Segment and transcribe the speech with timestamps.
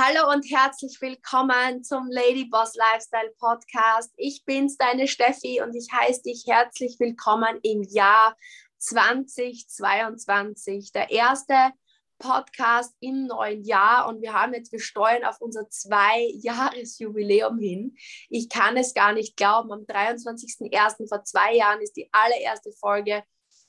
[0.00, 4.12] Hallo und herzlich willkommen zum Lady Boss Lifestyle Podcast.
[4.16, 8.36] Ich bin's, deine Steffi, und ich heiße dich herzlich willkommen im Jahr
[8.76, 10.92] 2022.
[10.92, 11.72] Der erste
[12.20, 17.96] Podcast im neuen Jahr und wir haben jetzt, wir steuern auf unser Zwei-Jahres-Jubiläum hin.
[18.30, 19.72] Ich kann es gar nicht glauben.
[19.72, 21.08] Am 23.01.
[21.08, 23.24] vor zwei Jahren ist die allererste Folge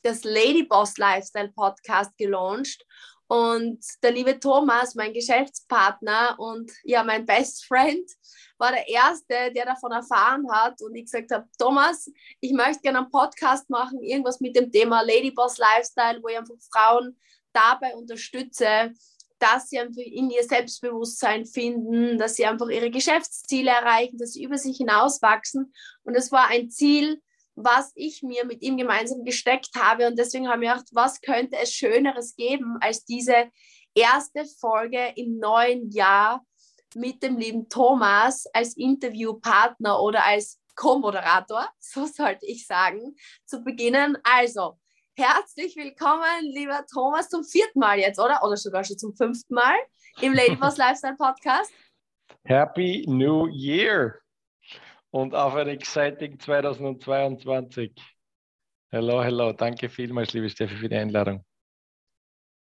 [0.06, 2.86] des Lady Boss Lifestyle Podcast gelauncht
[3.30, 8.10] und der liebe Thomas, mein Geschäftspartner und ja, mein Best Friend,
[8.58, 13.00] war der Erste, der davon erfahren hat und ich gesagt habe, Thomas, ich möchte gerne
[13.00, 17.20] einen Podcast machen, irgendwas mit dem Thema Ladyboss Lifestyle, wo ich einfach Frauen
[17.54, 18.94] dabei unterstütze,
[19.38, 24.44] dass sie einfach in ihr Selbstbewusstsein finden, dass sie einfach ihre Geschäftsziele erreichen, dass sie
[24.44, 25.72] über sich hinauswachsen.
[26.04, 27.22] Und es war ein Ziel,
[27.64, 30.08] was ich mir mit ihm gemeinsam gesteckt habe.
[30.08, 33.50] Und deswegen haben wir gedacht, was könnte es Schöneres geben als diese
[33.94, 36.46] erste Folge im neuen Jahr
[36.96, 44.18] mit dem lieben Thomas als Interviewpartner oder als Co-Moderator, so sollte ich sagen, zu beginnen.
[44.24, 44.80] Also,
[45.16, 48.42] herzlich willkommen, lieber Thomas, zum vierten Mal jetzt, oder?
[48.44, 49.76] Oder sogar schon zum fünften Mal
[50.22, 51.72] im Ladyboss Lifestyle Podcast.
[52.46, 54.22] Happy New Year!
[55.12, 57.94] Und auf ein exciting 2022.
[58.92, 59.52] Hello, hello.
[59.54, 61.46] Danke vielmals, liebe Steffi, für die Einladung.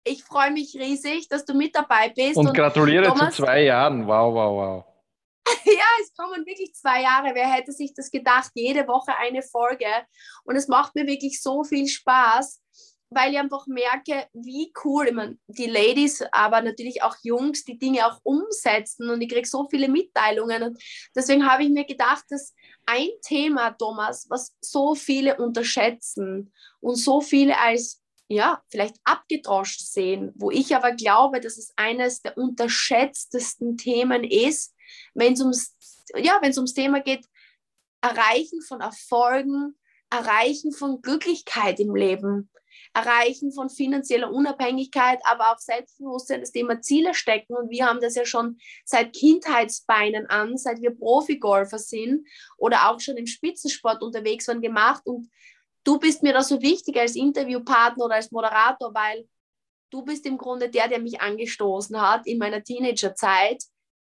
[0.04, 2.38] Ich freue mich riesig, dass du mit dabei bist.
[2.38, 4.08] Und, und gratuliere Thomas, zu zwei Jahren.
[4.08, 4.86] Wow, wow, wow.
[5.66, 7.32] ja, es kommen wirklich zwei Jahre.
[7.34, 8.52] Wer hätte sich das gedacht?
[8.54, 9.88] Jede Woche eine Folge.
[10.44, 12.62] Und es macht mir wirklich so viel Spaß
[13.10, 17.78] weil ich einfach merke, wie cool, ich meine, die Ladies, aber natürlich auch Jungs, die
[17.78, 20.64] Dinge auch umsetzen und ich kriege so viele Mitteilungen.
[20.64, 20.84] Und
[21.16, 22.54] deswegen habe ich mir gedacht, dass
[22.86, 30.32] ein Thema, Thomas, was so viele unterschätzen und so viele als ja, vielleicht abgedroscht sehen,
[30.36, 34.76] wo ich aber glaube, dass es eines der unterschätztesten Themen ist,
[35.16, 35.76] wenn es ums,
[36.16, 37.26] ja, wenn es ums Thema geht,
[38.02, 39.76] Erreichen von Erfolgen,
[40.12, 42.52] Erreichen von Glücklichkeit im Leben.
[42.94, 47.56] Erreichen von finanzieller Unabhängigkeit, aber auch Selbstbewusstsein, das Thema Ziele stecken.
[47.56, 52.28] Und wir haben das ja schon seit Kindheitsbeinen an, seit wir Profigolfer sind
[52.58, 55.04] oder auch schon im Spitzensport unterwegs waren, gemacht.
[55.06, 55.30] Und
[55.84, 59.28] du bist mir da so wichtig als Interviewpartner oder als Moderator, weil
[59.92, 63.64] du bist im Grunde der, der mich angestoßen hat in meiner Teenagerzeit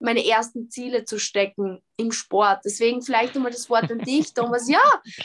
[0.03, 2.59] meine ersten Ziele zu stecken im Sport.
[2.65, 4.69] Deswegen vielleicht nochmal das Wort an dich, Thomas.
[4.69, 4.79] Ja,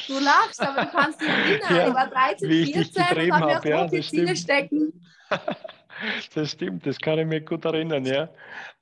[0.07, 1.77] du lachst, aber du kannst dich erinnern.
[1.77, 4.93] Ja, ich war 13, 14 und habe mir auch ja, große Ziele stecken.
[6.33, 8.29] Das stimmt, das kann ich mir gut erinnern, ja.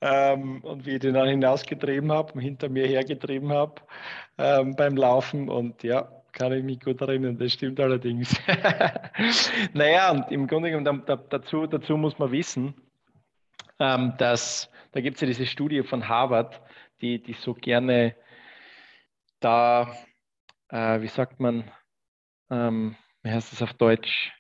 [0.03, 3.81] Ähm, und wie ich den dann hinausgetrieben habe, hinter mir hergetrieben habe
[4.37, 8.37] ähm, beim Laufen und ja, kann ich mich gut erinnern, das stimmt allerdings.
[9.73, 12.75] naja, und im Grunde genommen dazu, dazu muss man wissen,
[13.79, 16.59] ähm, dass da gibt es ja diese Studie von Harvard,
[17.03, 18.17] die, die so gerne
[19.41, 19.95] da,
[20.71, 21.71] äh, wie sagt man,
[22.51, 24.33] ähm, wie heißt das auf Deutsch?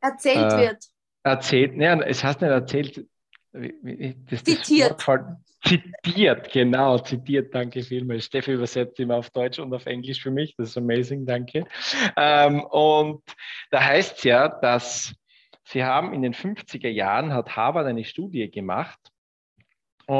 [0.00, 0.84] Erzählt äh, wird.
[1.24, 3.04] Erzählt, nein, es heißt nicht erzählt,
[3.52, 5.04] das, zitiert.
[5.04, 5.26] Das
[5.64, 8.26] zitiert, genau, zitiert, danke vielmals.
[8.26, 11.64] Steffi übersetzt immer auf Deutsch und auf Englisch für mich, das ist amazing, danke.
[12.16, 13.24] Ähm, und
[13.72, 15.12] da heißt es ja, dass
[15.64, 19.11] sie haben in den 50er Jahren, hat Harvard eine Studie gemacht,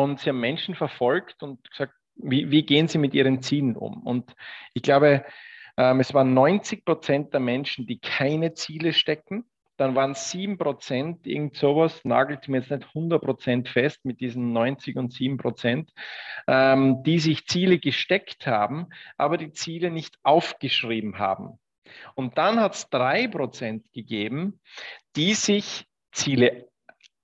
[0.00, 4.02] und sie haben Menschen verfolgt und gesagt, wie, wie gehen sie mit ihren Zielen um?
[4.04, 4.34] Und
[4.72, 5.24] ich glaube,
[5.76, 9.44] ähm, es waren 90 Prozent der Menschen, die keine Ziele stecken.
[9.76, 14.20] Dann waren es 7 Prozent, irgend sowas, nagelt mir jetzt nicht 100 Prozent fest mit
[14.20, 15.90] diesen 90 und 7 Prozent,
[16.46, 18.86] ähm, die sich Ziele gesteckt haben,
[19.18, 21.58] aber die Ziele nicht aufgeschrieben haben.
[22.14, 24.60] Und dann hat es 3 Prozent gegeben,
[25.16, 26.68] die sich Ziele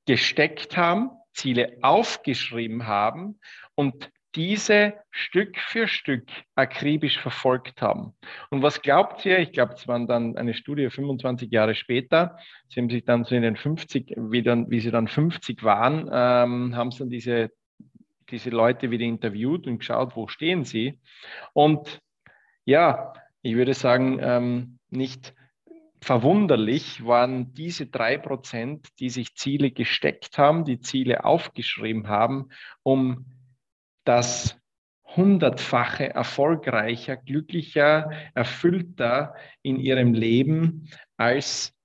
[0.06, 3.38] gesteckt haben, Ziele aufgeschrieben haben
[3.74, 8.14] und diese Stück für Stück akribisch verfolgt haben.
[8.50, 9.38] Und was glaubt ihr?
[9.38, 12.36] Ich glaube, es waren dann eine Studie 25 Jahre später.
[12.68, 16.10] Sie haben sich dann so in den 50, wie, dann, wie sie dann 50 waren,
[16.12, 17.50] ähm, haben sie dann diese,
[18.30, 21.00] diese Leute wieder interviewt und geschaut, wo stehen sie.
[21.54, 22.00] Und
[22.64, 25.34] ja, ich würde sagen, ähm, nicht
[26.00, 32.48] verwunderlich waren diese drei Prozent, die sich Ziele gesteckt haben, die Ziele aufgeschrieben haben,
[32.82, 33.26] um
[34.04, 34.58] das
[35.16, 41.77] hundertfache erfolgreicher, glücklicher, erfüllter in ihrem Leben als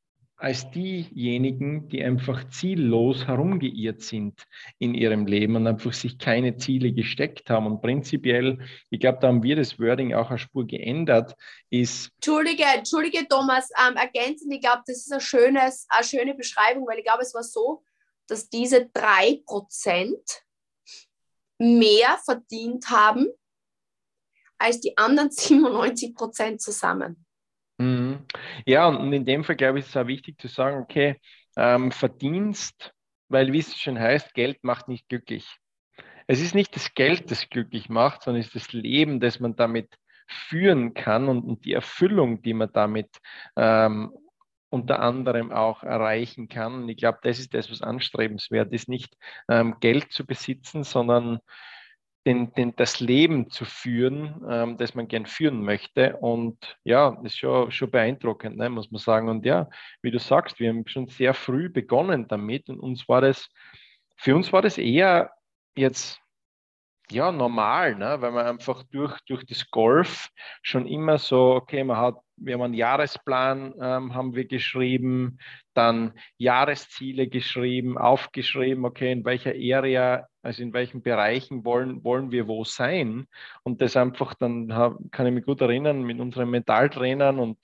[0.43, 4.43] als diejenigen, die einfach ziellos herumgeirrt sind
[4.77, 7.65] in ihrem Leben und einfach sich keine Ziele gesteckt haben.
[7.65, 8.59] Und prinzipiell,
[8.89, 11.33] ich glaube, da haben wir das Wording auch eine Spur geändert,
[11.69, 12.11] ist.
[12.15, 16.97] Entschuldige, Entschuldige, Thomas, ähm, ergänzend, ich glaube, das ist ein schönes, eine schöne Beschreibung, weil
[16.97, 17.81] ich glaube, es war so,
[18.27, 20.43] dass diese drei Prozent
[21.57, 23.29] mehr verdient haben
[24.57, 27.22] als die anderen 97 Prozent zusammen.
[27.83, 28.25] Mhm.
[28.65, 31.19] Ja, und in dem Fall, glaube ich, ist es auch wichtig zu sagen, okay,
[31.57, 32.93] ähm, Verdienst,
[33.27, 35.57] weil wie es schon heißt, Geld macht nicht glücklich.
[36.27, 39.55] Es ist nicht das Geld, das glücklich macht, sondern es ist das Leben, das man
[39.55, 39.93] damit
[40.27, 43.09] führen kann und, und die Erfüllung, die man damit
[43.57, 44.13] ähm,
[44.69, 46.83] unter anderem auch erreichen kann.
[46.83, 49.15] Und ich glaube, das ist das, was anstrebenswert ist, nicht
[49.49, 51.39] ähm, Geld zu besitzen, sondern
[52.25, 56.17] den, den, das Leben zu führen, ähm, das man gern führen möchte.
[56.17, 59.29] Und ja, ist schon, schon beeindruckend, ne, muss man sagen.
[59.29, 59.69] Und ja,
[60.01, 63.49] wie du sagst, wir haben schon sehr früh begonnen damit und uns war das,
[64.17, 65.31] für uns war das eher
[65.75, 66.22] jetzt
[67.11, 70.29] ja normal, ne, weil man einfach durch, durch das Golf
[70.61, 75.39] schon immer so, okay, man hat wir haben einen Jahresplan, ähm, haben wir geschrieben,
[75.73, 82.47] dann Jahresziele geschrieben, aufgeschrieben, okay, in welcher Area, also in welchen Bereichen wollen, wollen wir
[82.47, 83.27] wo sein.
[83.63, 87.57] Und das einfach, dann hab, kann ich mich gut erinnern, mit unseren Mentaltrainern und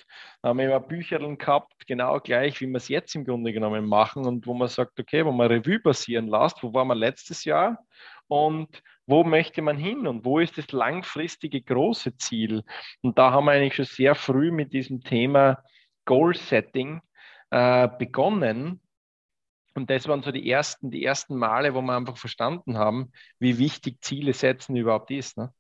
[0.44, 4.48] haben immer Bücherln gehabt, genau gleich, wie wir es jetzt im Grunde genommen machen und
[4.48, 7.80] wo man sagt, okay, wo man Revue passieren lässt, wo waren wir letztes Jahr
[8.28, 12.64] und wo möchte man hin und wo ist das langfristige große Ziel?
[13.02, 15.64] Und da haben wir eigentlich schon sehr früh mit diesem Thema
[16.06, 17.02] Goal Setting
[17.50, 18.82] äh, begonnen.
[19.74, 23.58] Und das waren so die ersten, die ersten Male, wo wir einfach verstanden haben, wie
[23.58, 25.38] wichtig Ziele setzen überhaupt ist.
[25.38, 25.54] Ne?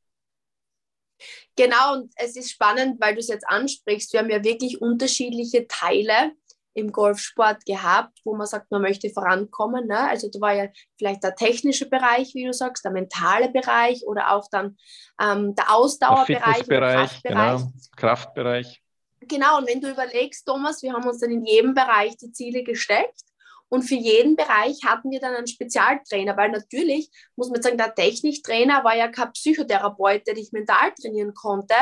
[1.55, 4.13] Genau, und es ist spannend, weil du es jetzt ansprichst.
[4.13, 6.33] Wir haben ja wirklich unterschiedliche Teile
[6.73, 9.87] im Golfsport gehabt, wo man sagt, man möchte vorankommen.
[9.87, 10.09] Ne?
[10.09, 10.67] Also da war ja
[10.97, 14.77] vielleicht der technische Bereich, wie du sagst, der mentale Bereich oder auch dann
[15.21, 17.23] ähm, der Ausdauerbereich, der Kraftbereich.
[17.23, 18.81] Genau, Kraftbereich.
[19.21, 22.63] Genau, und wenn du überlegst, Thomas, wir haben uns dann in jedem Bereich die Ziele
[22.63, 23.28] gesteckt
[23.69, 27.93] und für jeden Bereich hatten wir dann einen Spezialtrainer, weil natürlich, muss man sagen, der
[27.93, 31.75] Techniktrainer war ja kein Psychotherapeut, der dich mental trainieren konnte.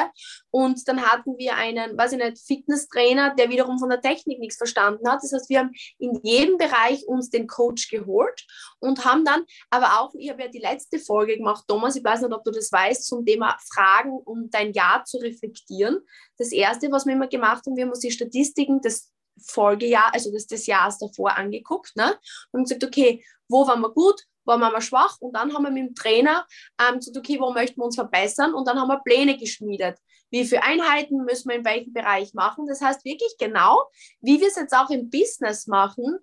[0.52, 4.58] Und dann hatten wir einen, weiß ich nicht, Fitnesstrainer, der wiederum von der Technik nichts
[4.58, 5.24] verstanden hat.
[5.24, 8.46] Das heißt, wir haben in jedem Bereich uns den Coach geholt
[8.80, 12.22] und haben dann, aber auch, ich habe ja die letzte Folge gemacht, Thomas, ich weiß
[12.22, 16.02] nicht, ob du das weißt, zum Thema Fragen, um dein Jahr zu reflektieren.
[16.38, 19.12] Das erste, was wir immer gemacht haben, wir haben uns die Statistiken des
[19.46, 22.18] Folgejahr, also des, des Jahres davor angeguckt ne?
[22.52, 25.72] und gesagt, okay, wo waren wir gut, wo waren wir schwach und dann haben wir
[25.72, 26.48] mit dem Trainer
[26.80, 29.98] ähm, gesagt, okay, wo möchten wir uns verbessern und dann haben wir Pläne geschmiedet.
[30.30, 32.66] Wie viele Einheiten müssen wir in welchem Bereich machen?
[32.68, 33.84] Das heißt wirklich genau,
[34.22, 36.18] wie wir es jetzt auch im Business machen.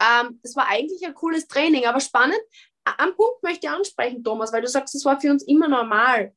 [0.00, 2.40] Ähm, das war eigentlich ein cooles Training, aber spannend.
[2.84, 6.34] Am Punkt möchte ich ansprechen, Thomas, weil du sagst, es war für uns immer normal.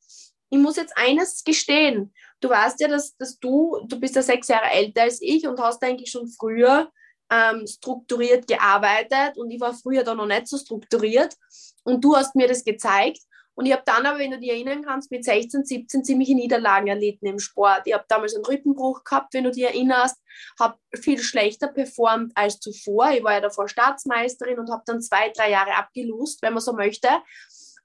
[0.50, 2.14] Ich muss jetzt eines gestehen.
[2.40, 5.60] Du weißt ja, dass, dass du, du bist ja sechs Jahre älter als ich und
[5.60, 6.92] hast eigentlich schon früher
[7.30, 11.36] ähm, strukturiert gearbeitet und ich war früher da noch nicht so strukturiert
[11.84, 13.22] und du hast mir das gezeigt.
[13.58, 16.86] Und ich habe dann aber, wenn du dich erinnern kannst, mit 16, 17 ziemliche Niederlagen
[16.86, 17.82] erlitten im Sport.
[17.86, 20.16] Ich habe damals einen Rückenbruch gehabt, wenn du dich erinnerst,
[20.60, 23.10] habe viel schlechter performt als zuvor.
[23.10, 26.74] Ich war ja davor Staatsmeisterin und habe dann zwei, drei Jahre abgelust, wenn man so
[26.74, 27.08] möchte.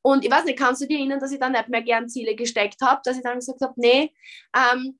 [0.03, 2.35] Und ich weiß nicht, kannst du dir erinnern, dass ich dann nicht mehr gern Ziele
[2.35, 4.13] gesteckt habe, dass ich dann gesagt habe, nee,
[4.55, 4.99] ähm,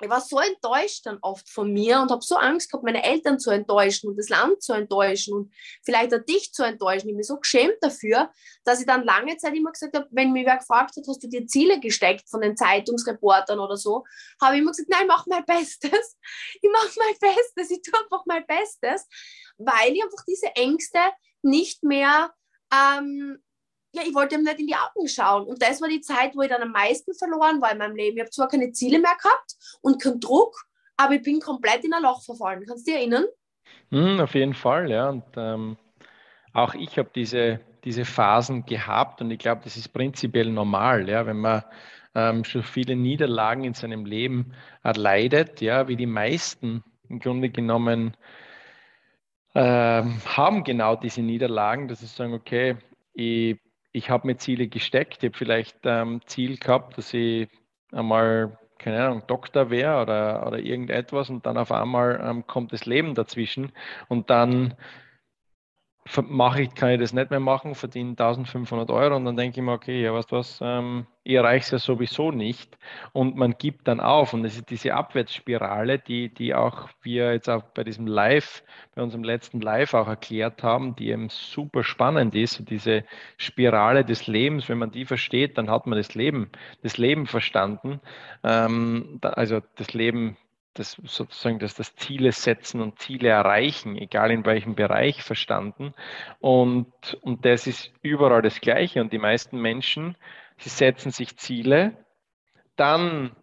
[0.00, 3.38] ich war so enttäuscht dann oft von mir und habe so Angst gehabt, meine Eltern
[3.38, 5.54] zu enttäuschen und das Land zu enttäuschen und
[5.84, 7.08] vielleicht auch dich zu enttäuschen.
[7.08, 8.30] Ich bin so geschämt dafür,
[8.64, 11.28] dass ich dann lange Zeit immer gesagt habe, wenn mich wer gefragt hat, hast du
[11.28, 14.04] dir Ziele gesteckt von den Zeitungsreportern oder so,
[14.40, 16.16] habe ich immer gesagt, nein, ich mache mein Bestes.
[16.60, 19.06] Ich mache mein Bestes, ich tue einfach mein Bestes,
[19.58, 20.98] weil ich einfach diese Ängste
[21.42, 22.34] nicht mehr
[22.72, 23.38] ähm,
[23.94, 25.46] ja, ich wollte ihm nicht in die Augen schauen.
[25.46, 28.16] Und das war die Zeit, wo ich dann am meisten verloren war in meinem Leben.
[28.16, 30.54] Ich habe zwar keine Ziele mehr gehabt und keinen Druck,
[30.96, 32.64] aber ich bin komplett in ein Loch verfallen.
[32.66, 33.26] Kannst du dich erinnern?
[33.90, 35.08] Mm, auf jeden Fall, ja.
[35.08, 35.76] Und ähm,
[36.52, 41.26] auch ich habe diese, diese Phasen gehabt und ich glaube, das ist prinzipiell normal, ja,
[41.26, 41.62] wenn man
[42.14, 48.16] ähm, schon viele Niederlagen in seinem Leben erleidet, ja, wie die meisten im Grunde genommen
[49.54, 52.76] ähm, haben genau diese Niederlagen, dass sie sagen, okay,
[53.14, 53.58] ich
[53.94, 55.22] ich habe mir Ziele gesteckt.
[55.22, 57.48] Ich habe vielleicht ähm, Ziel gehabt, dass ich
[57.92, 62.86] einmal, keine Ahnung, Doktor wäre oder, oder irgendetwas und dann auf einmal ähm, kommt das
[62.86, 63.70] Leben dazwischen
[64.08, 64.74] und dann
[66.28, 69.64] mache ich, kann ich das nicht mehr machen, verdiene 1500 Euro und dann denke ich
[69.64, 72.76] mir, okay, ja, weißt du was, ähm, ich erreiche es ja sowieso nicht.
[73.12, 77.48] Und man gibt dann auf und es ist diese Abwärtsspirale, die, die auch wir jetzt
[77.48, 78.62] auch bei diesem Live,
[78.94, 83.04] bei unserem letzten Live auch erklärt haben, die eben super spannend ist, diese
[83.38, 86.50] Spirale des Lebens, wenn man die versteht, dann hat man das Leben,
[86.82, 88.00] das Leben verstanden,
[88.42, 90.36] ähm, also das Leben
[90.74, 95.94] das sozusagen das, das Ziele setzen und Ziele erreichen, egal in welchem Bereich verstanden.
[96.40, 99.00] Und, und das ist überall das Gleiche.
[99.00, 100.16] Und die meisten Menschen,
[100.58, 101.96] sie setzen sich Ziele,
[102.76, 103.34] dann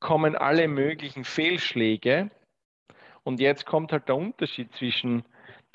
[0.00, 2.30] kommen alle möglichen Fehlschläge.
[3.22, 5.24] Und jetzt kommt halt der Unterschied zwischen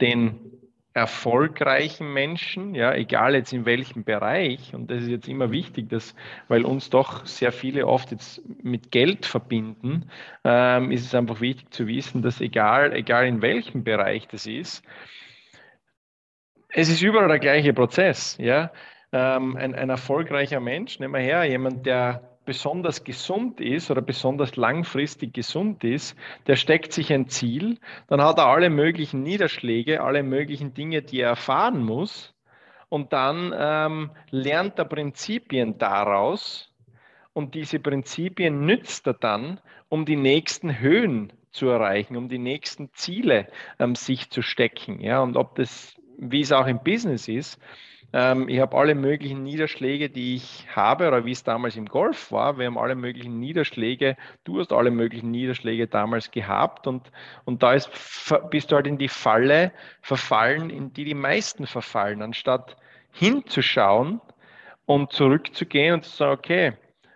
[0.01, 0.64] den
[0.95, 6.15] erfolgreichen Menschen, ja, egal jetzt in welchem Bereich, und das ist jetzt immer wichtig, dass,
[6.47, 10.09] weil uns doch sehr viele oft jetzt mit Geld verbinden,
[10.45, 14.85] ähm, ist es einfach wichtig zu wissen, dass egal, egal in welchem Bereich das ist,
[16.69, 18.71] es ist überall der gleiche Prozess, ja.
[19.11, 24.55] Ähm, ein, ein erfolgreicher Mensch, nehmen wir her, jemand, der besonders gesund ist oder besonders
[24.55, 26.15] langfristig gesund ist,
[26.47, 31.21] der steckt sich ein Ziel, dann hat er alle möglichen Niederschläge, alle möglichen Dinge, die
[31.21, 32.33] er erfahren muss
[32.89, 36.71] und dann ähm, lernt er Prinzipien daraus
[37.33, 39.59] und diese Prinzipien nützt er dann,
[39.89, 43.47] um die nächsten Höhen zu erreichen, um die nächsten Ziele
[43.79, 45.01] ähm, sich zu stecken.
[45.01, 45.21] Ja?
[45.21, 47.59] Und ob das, wie es auch im Business ist,
[48.13, 52.31] ähm, ich habe alle möglichen Niederschläge, die ich habe, oder wie es damals im Golf
[52.31, 52.57] war.
[52.57, 54.17] Wir haben alle möglichen Niederschläge.
[54.43, 57.11] Du hast alle möglichen Niederschläge damals gehabt und,
[57.45, 57.89] und da ist,
[58.49, 59.71] bist du halt in die Falle
[60.01, 62.77] verfallen, in die die meisten verfallen, anstatt
[63.11, 64.21] hinzuschauen
[64.85, 66.73] und zurückzugehen und zu sagen, okay,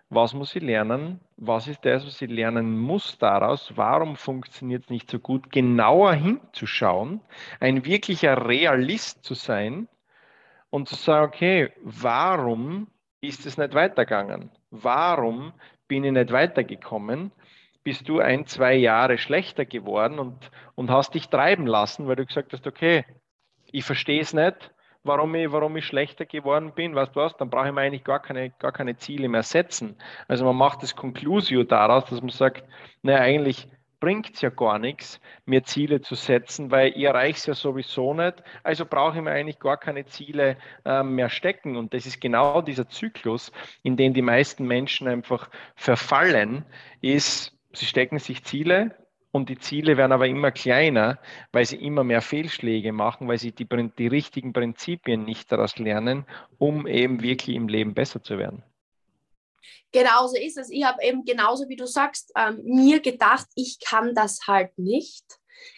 [0.10, 1.20] was muss ich lernen?
[1.38, 3.72] Was ist das, was ich lernen muss daraus?
[3.76, 5.52] Warum funktioniert es nicht so gut?
[5.52, 7.22] Genauer hinzuschauen,
[7.60, 9.88] ein wirklicher Realist zu sein
[10.70, 12.88] und zu sagen, okay, warum
[13.22, 14.52] ist es nicht weitergegangen?
[14.72, 15.54] Warum
[15.88, 17.32] bin ich nicht weitergekommen?
[17.84, 22.26] Bist du ein, zwei Jahre schlechter geworden und, und hast dich treiben lassen, weil du
[22.26, 23.06] gesagt hast, okay,
[23.72, 24.72] ich verstehe es nicht,
[25.04, 28.04] warum ich, warum ich schlechter geworden bin, weißt du was, dann brauche ich mir eigentlich
[28.04, 29.98] gar keine, gar keine Ziele mehr setzen.
[30.28, 32.64] Also man macht das Conclusio daraus, dass man sagt,
[33.02, 33.68] naja, eigentlich
[34.00, 38.14] bringt es ja gar nichts, mir Ziele zu setzen, weil ich erreiche es ja sowieso
[38.14, 38.44] nicht.
[38.64, 41.76] Also brauche ich mir eigentlich gar keine Ziele äh, mehr stecken.
[41.76, 43.52] Und das ist genau dieser Zyklus,
[43.84, 46.66] in den die meisten Menschen einfach verfallen,
[47.02, 48.96] ist, sie stecken sich Ziele,
[49.32, 51.20] und die Ziele werden aber immer kleiner,
[51.52, 56.26] weil sie immer mehr Fehlschläge machen, weil sie die, die richtigen Prinzipien nicht daraus lernen,
[56.58, 58.64] um eben wirklich im Leben besser zu werden.
[59.92, 60.70] Genauso ist es.
[60.70, 65.26] Ich habe eben genauso wie du sagst, ähm, mir gedacht, ich kann das halt nicht.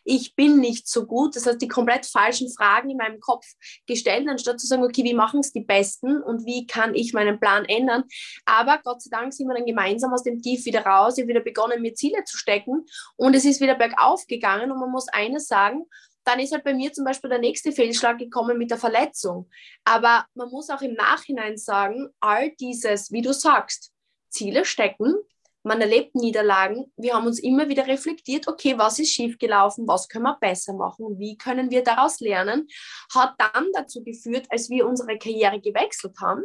[0.04, 1.36] Ich bin nicht so gut.
[1.36, 3.46] Das heißt, die komplett falschen Fragen in meinem Kopf
[3.88, 7.40] gestellt, anstatt zu sagen, okay, wie machen es die Besten und wie kann ich meinen
[7.40, 8.04] Plan ändern.
[8.46, 11.18] Aber Gott sei Dank sind wir dann gemeinsam aus dem Tief wieder raus.
[11.18, 14.72] Ich habe wieder begonnen, mir Ziele zu stecken und es ist wieder bergauf gegangen.
[14.72, 15.86] Und man muss eines sagen,
[16.24, 19.50] dann ist halt bei mir zum Beispiel der nächste Fehlschlag gekommen mit der Verletzung.
[19.84, 23.92] Aber man muss auch im Nachhinein sagen, all dieses, wie du sagst,
[24.30, 25.16] Ziele stecken,
[25.64, 26.92] man erlebt Niederlagen.
[26.98, 31.20] Wir haben uns immer wieder reflektiert, okay, was ist schiefgelaufen, was können wir besser machen,
[31.20, 32.68] wie können wir daraus lernen,
[33.14, 36.44] hat dann dazu geführt, als wir unsere Karriere gewechselt haben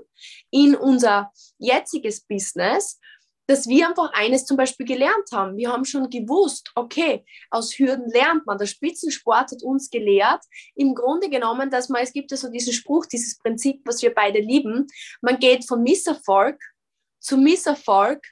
[0.51, 3.01] in unser jetziges Business,
[3.47, 5.57] dass wir einfach eines zum Beispiel gelernt haben.
[5.57, 8.59] Wir haben schon gewusst, okay, aus Hürden lernt man.
[8.59, 10.43] Der Spitzensport hat uns gelehrt,
[10.75, 14.15] im Grunde genommen, dass man, es gibt ja so diesen Spruch, dieses Prinzip, was wir
[14.15, 14.87] beide lieben,
[15.21, 16.61] man geht von Misserfolg
[17.21, 18.25] zu Misserfolg,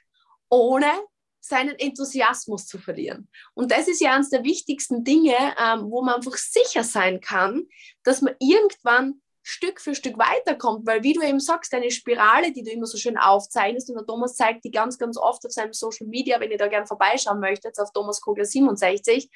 [0.49, 0.91] ohne
[1.39, 3.29] seinen Enthusiasmus zu verlieren.
[3.53, 7.67] Und das ist ja eines der wichtigsten Dinge, ähm, wo man einfach sicher sein kann,
[8.03, 12.63] dass man irgendwann Stück für Stück weiterkommt, weil wie du eben sagst, deine Spirale, die
[12.63, 15.73] du immer so schön aufzeichnest, und der Thomas zeigt die ganz, ganz oft auf seinem
[15.73, 19.29] Social Media, wenn ihr da gerne vorbeischauen möchtet, auf Thomas Kogler 67.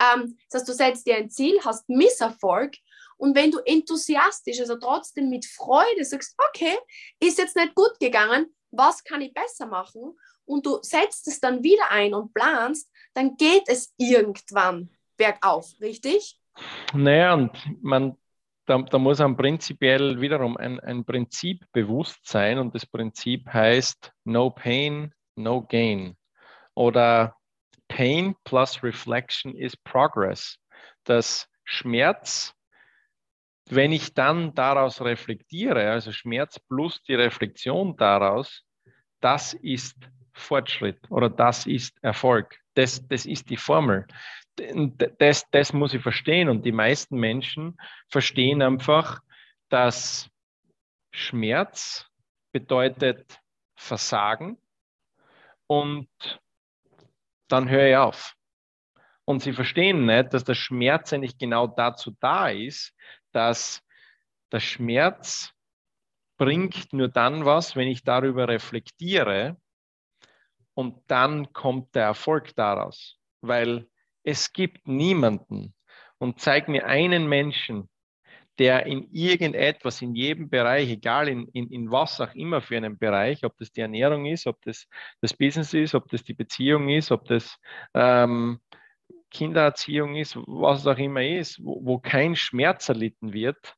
[0.00, 2.74] Ähm, das heißt, du setzt dir ein Ziel, hast Misserfolg
[3.18, 6.76] und wenn du enthusiastisch, also trotzdem mit Freude sagst, okay,
[7.20, 10.16] ist jetzt nicht gut gegangen, was kann ich besser machen?
[10.44, 16.40] Und du setzt es dann wieder ein und planst, dann geht es irgendwann bergauf, richtig?
[16.94, 17.50] Naja, und
[17.82, 18.16] man,
[18.68, 24.12] da, da muss einem prinzipiell wiederum ein, ein Prinzip bewusst sein und das Prinzip heißt
[24.24, 26.16] No Pain, No Gain.
[26.74, 27.34] Oder
[27.88, 30.58] Pain plus Reflection is Progress.
[31.04, 32.54] Das Schmerz
[33.70, 38.64] wenn ich dann daraus reflektiere, also Schmerz plus die Reflexion daraus,
[39.20, 39.96] das ist
[40.32, 42.58] Fortschritt oder das ist Erfolg.
[42.74, 44.06] Das, das ist die Formel.
[45.18, 46.48] Das, das muss ich verstehen.
[46.48, 47.76] Und die meisten Menschen
[48.08, 49.20] verstehen einfach,
[49.68, 50.30] dass
[51.10, 52.06] Schmerz
[52.52, 53.40] bedeutet
[53.76, 54.58] Versagen
[55.66, 56.08] und
[57.48, 58.34] dann höre ich auf.
[59.24, 62.94] Und sie verstehen nicht, dass der Schmerz eigentlich genau dazu da ist,
[63.32, 63.82] dass
[64.52, 65.52] der Schmerz
[66.38, 69.56] bringt nur dann was, wenn ich darüber reflektiere
[70.74, 73.18] und dann kommt der Erfolg daraus.
[73.40, 73.88] weil
[74.28, 75.74] es gibt niemanden
[76.18, 77.88] und zeig mir einen Menschen,
[78.58, 82.98] der in irgendetwas, in jedem Bereich, egal in, in, in was auch immer für einen
[82.98, 84.86] Bereich, ob das die Ernährung ist, ob das
[85.22, 87.56] das Business ist, ob das die Beziehung ist, ob das
[87.94, 88.60] ähm,
[89.30, 93.76] Kindererziehung ist, was es auch immer ist, wo, wo kein Schmerz erlitten wird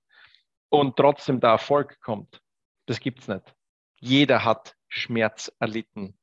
[0.68, 2.40] und trotzdem der Erfolg kommt.
[2.86, 3.54] Das gibt es nicht.
[4.00, 6.18] Jeder hat Schmerz erlitten,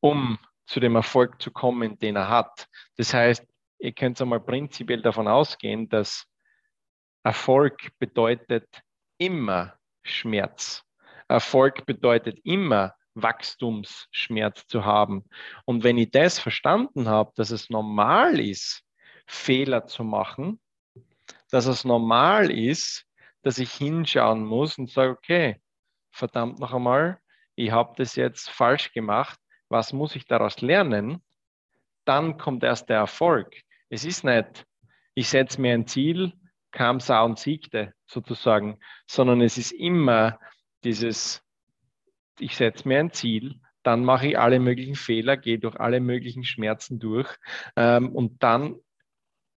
[0.00, 2.66] um zu dem Erfolg zu kommen, den er hat.
[2.96, 3.44] Das heißt,
[3.78, 6.26] ihr könnt einmal prinzipiell davon ausgehen, dass
[7.22, 8.68] Erfolg bedeutet
[9.18, 10.82] immer Schmerz.
[11.28, 15.24] Erfolg bedeutet immer Wachstumsschmerz zu haben.
[15.64, 18.82] Und wenn ich das verstanden habe, dass es normal ist,
[19.26, 20.60] Fehler zu machen,
[21.50, 23.06] dass es normal ist,
[23.42, 25.62] dass ich hinschauen muss und sage, okay,
[26.10, 27.20] verdammt noch einmal,
[27.54, 29.38] ich habe das jetzt falsch gemacht,
[29.74, 31.20] was muss ich daraus lernen?
[32.04, 33.52] Dann kommt erst der Erfolg.
[33.88, 34.64] Es ist nicht,
[35.14, 36.32] ich setze mir ein Ziel,
[36.70, 38.78] kam, sah und siegte sozusagen,
[39.08, 40.38] sondern es ist immer
[40.84, 41.42] dieses,
[42.38, 46.44] ich setze mir ein Ziel, dann mache ich alle möglichen Fehler, gehe durch alle möglichen
[46.44, 47.28] Schmerzen durch
[47.74, 48.76] ähm, und dann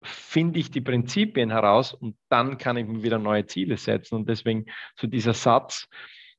[0.00, 4.14] finde ich die Prinzipien heraus und dann kann ich mir wieder neue Ziele setzen.
[4.14, 5.88] Und deswegen so dieser Satz,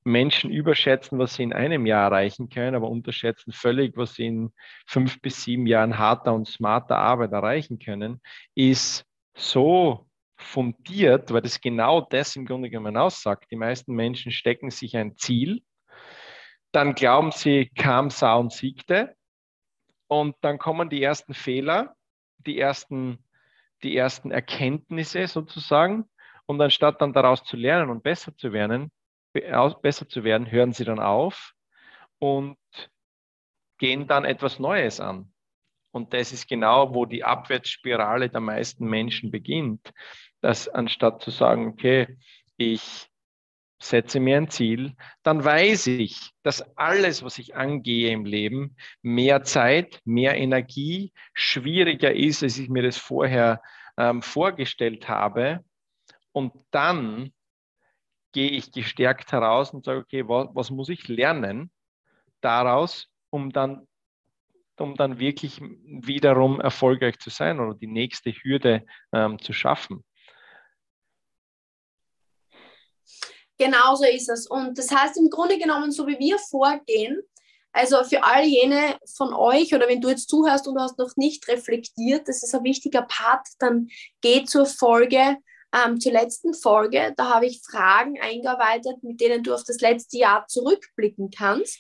[0.06, 4.54] Menschen überschätzen, was sie in einem Jahr erreichen können, aber unterschätzen völlig, was sie in
[4.86, 8.22] fünf bis sieben Jahren harter und smarter Arbeit erreichen können,
[8.54, 9.04] ist
[9.36, 10.08] so
[10.38, 13.48] fundiert, weil das genau das im Grunde genommen aussagt.
[13.52, 15.64] Die meisten Menschen stecken sich ein Ziel,
[16.72, 19.16] dann glauben sie, kam, sah und siegte,
[20.08, 21.96] und dann kommen die ersten Fehler,
[22.46, 23.24] die ersten,
[23.82, 26.06] die ersten Erkenntnisse sozusagen,
[26.46, 28.92] und anstatt dann daraus zu lernen und besser zu werden,
[29.82, 31.54] besser zu werden, hören sie dann auf
[32.20, 32.58] und
[33.78, 35.32] gehen dann etwas Neues an.
[35.92, 39.94] Und das ist genau, wo die Abwärtsspirale der meisten Menschen beginnt
[40.46, 42.20] dass anstatt zu sagen, okay,
[42.56, 43.08] ich
[43.82, 49.42] setze mir ein Ziel, dann weiß ich, dass alles, was ich angehe im Leben, mehr
[49.42, 53.60] Zeit, mehr Energie, schwieriger ist, als ich mir das vorher
[53.98, 55.66] ähm, vorgestellt habe.
[56.32, 57.34] Und dann
[58.36, 61.72] gehe ich gestärkt heraus und sage, okay, was, was muss ich lernen
[62.42, 63.88] daraus, um dann,
[64.78, 70.04] um dann wirklich wiederum erfolgreich zu sein oder die nächste Hürde ähm, zu schaffen.
[73.58, 74.48] Genauso ist es.
[74.48, 77.22] Und das heißt im Grunde genommen, so wie wir vorgehen,
[77.72, 81.16] also für all jene von euch oder wenn du jetzt zuhörst und du hast noch
[81.16, 83.88] nicht reflektiert, das ist ein wichtiger Part, dann
[84.20, 85.38] geh zur Folge,
[85.76, 87.14] ähm, zur letzten Folge.
[87.18, 91.80] Da habe ich Fragen eingearbeitet, mit denen du auf das letzte Jahr zurückblicken kannst.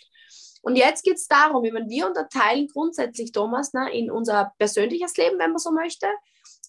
[0.61, 5.15] Und jetzt geht es darum, wie man wir unterteilen grundsätzlich, Thomas, ne, in unser persönliches
[5.15, 6.07] Leben, wenn man so möchte,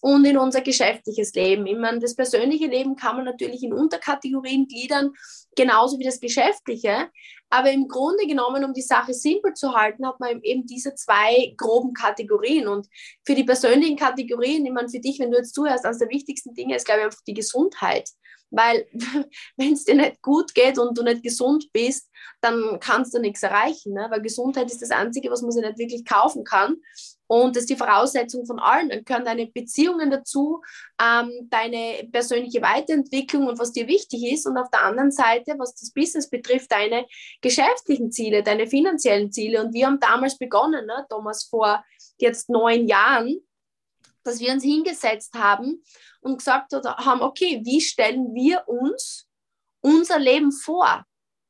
[0.01, 1.65] und in unser geschäftliches Leben.
[1.65, 5.11] Ich meine, das persönliche Leben kann man natürlich in Unterkategorien gliedern,
[5.55, 7.09] genauso wie das geschäftliche.
[7.49, 11.53] Aber im Grunde genommen, um die Sache simpel zu halten, hat man eben diese zwei
[11.55, 12.67] groben Kategorien.
[12.67, 12.87] Und
[13.25, 16.53] für die persönlichen Kategorien, ich meine, für dich, wenn du jetzt zuhörst, eines der wichtigsten
[16.53, 18.09] Dinge ist, glaube ich, einfach die Gesundheit.
[18.49, 18.87] Weil
[19.57, 22.09] wenn es dir nicht gut geht und du nicht gesund bist,
[22.41, 23.93] dann kannst du nichts erreichen.
[23.93, 24.07] Ne?
[24.09, 26.77] Weil Gesundheit ist das Einzige, was man sich nicht wirklich kaufen kann.
[27.27, 28.89] Und das ist die Voraussetzung von allen.
[28.89, 30.61] Dann gehören deine Beziehungen dazu,
[31.01, 34.47] ähm, deine persönliche Weiterentwicklung und was dir wichtig ist.
[34.47, 37.05] Und auf der anderen Seite, was das Business betrifft, deine
[37.41, 39.63] geschäftlichen Ziele, deine finanziellen Ziele.
[39.63, 41.83] Und wir haben damals begonnen, ne, Thomas, vor
[42.17, 43.37] jetzt neun Jahren,
[44.23, 45.83] dass wir uns hingesetzt haben
[46.21, 49.27] und gesagt haben, okay, wie stellen wir uns
[49.81, 51.05] unser Leben vor?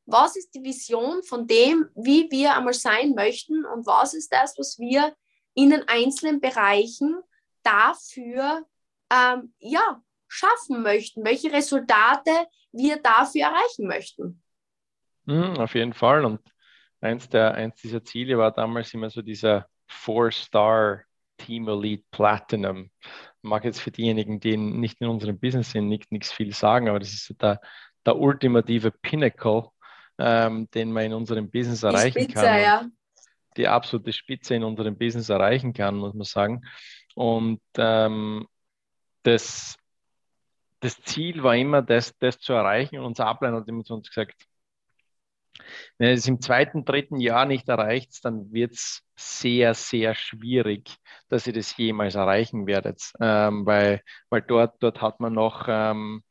[0.06, 4.58] Was ist die Vision von dem, wie wir einmal sein möchten und was ist das,
[4.58, 5.14] was wir
[5.58, 7.20] in den einzelnen Bereichen
[7.64, 8.66] dafür
[9.12, 12.32] ähm, ja, schaffen möchten, welche Resultate
[12.72, 14.44] wir dafür erreichen möchten.
[15.26, 16.26] Mhm, auf jeden Fall.
[16.26, 16.42] Und
[17.02, 21.02] eins, der, eins dieser Ziele war damals immer so dieser Four-Star
[21.38, 22.92] Team Elite Platinum.
[23.42, 27.00] Mag jetzt für diejenigen, die nicht in unserem Business sind, nicht, nichts viel sagen, aber
[27.00, 27.60] das ist so der,
[28.06, 29.70] der ultimative Pinnacle,
[30.20, 32.62] ähm, den man in unserem Business erreichen Spitze, kann.
[32.62, 32.86] Ja
[33.58, 36.62] die absolute Spitze in unserem Business erreichen kann, muss man sagen.
[37.16, 38.48] Und ähm,
[39.24, 39.78] das,
[40.80, 43.00] das Ziel war immer, das, das zu erreichen.
[43.00, 44.36] Und unser Ablein hat immer zu uns gesagt,
[45.98, 50.96] wenn ihr es im zweiten, dritten Jahr nicht erreicht, dann wird es sehr, sehr schwierig,
[51.30, 53.02] dass ihr das jemals erreichen werdet.
[53.20, 56.24] Ähm, weil, weil dort, dort hat man noch ähm,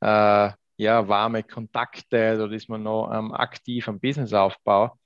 [0.00, 4.98] äh, ja, warme Kontakte, dort ist man noch ähm, aktiv am Businessaufbau.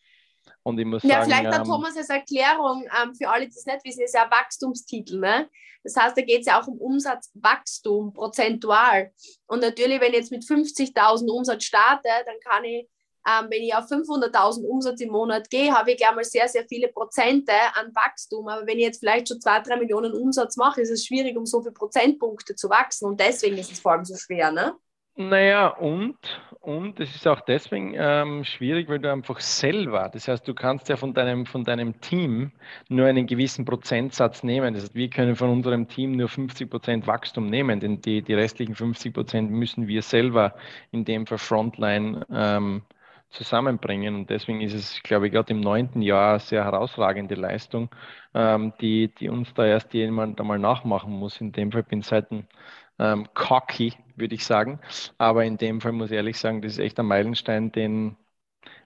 [0.65, 3.55] Und ich muss ja, sagen, vielleicht hat ähm, Thomas als Erklärung ähm, für alle, die
[3.55, 5.21] es nicht wissen, ist ja Wachstumstitel.
[5.21, 5.49] Ne?
[5.85, 9.13] Das heißt, da geht es ja auch um Umsatzwachstum, prozentual.
[9.47, 12.89] Und natürlich, wenn ich jetzt mit 50.000 Umsatz starte, dann kann ich,
[13.29, 16.65] ähm, wenn ich auf 500.000 Umsatz im Monat gehe, habe ich gleich mal sehr, sehr
[16.67, 18.49] viele Prozente an Wachstum.
[18.49, 21.45] Aber wenn ich jetzt vielleicht schon 2, 3 Millionen Umsatz mache, ist es schwierig, um
[21.45, 23.05] so viele Prozentpunkte zu wachsen.
[23.05, 24.51] Und deswegen ist es vor allem so schwer.
[24.51, 24.75] Ne?
[25.17, 26.17] Naja, und,
[26.61, 30.89] und es ist auch deswegen ähm, schwierig, weil du einfach selber, das heißt, du kannst
[30.89, 32.51] ja von deinem, von deinem Team
[32.89, 34.75] nur einen gewissen Prozentsatz nehmen.
[34.75, 38.35] Das heißt, wir können von unserem Team nur 50 Prozent Wachstum nehmen, denn die, die
[38.35, 40.57] restlichen 50 Prozent müssen wir selber
[40.91, 42.83] in dem Fall Frontline ähm,
[43.31, 44.17] zusammenbringen.
[44.17, 47.89] Und deswegen ist es, glaube ich, gerade im neunten Jahr eine sehr herausragende Leistung,
[48.35, 51.41] ähm, die, die uns da erst jemand einmal nachmachen muss.
[51.41, 52.33] In dem Fall bin ich seit
[52.99, 54.81] ähm, cocky, würde ich sagen.
[55.19, 58.17] Aber in dem Fall muss ich ehrlich sagen, das ist echt ein Meilenstein, den,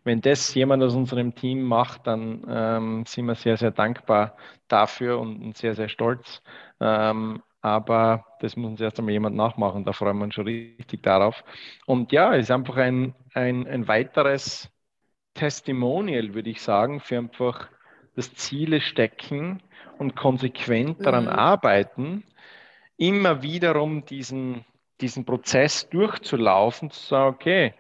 [0.05, 4.37] wenn das jemand aus unserem Team macht, dann ähm, sind wir sehr, sehr dankbar
[4.69, 6.43] dafür und sehr, sehr stolz.
[6.81, 9.85] Ähm, aber das muss uns erst einmal jemand nachmachen.
[9.85, 11.43] Da freuen wir uns schon richtig darauf.
[11.87, 14.71] Und ja, es ist einfach ein, ein, ein weiteres
[15.35, 17.69] Testimonial, würde ich sagen, für einfach
[18.15, 19.63] das Ziele stecken
[19.99, 21.31] und konsequent daran mhm.
[21.31, 22.25] arbeiten
[22.99, 24.65] immer wiederum diesen,
[25.01, 27.75] diesen Prozess durchzulaufen, zu sagen, okay,